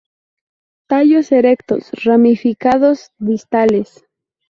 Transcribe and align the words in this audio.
Tallos 0.89 1.31
erectos, 1.31 1.91
ramificados 2.03 3.11
distales. 3.19 4.03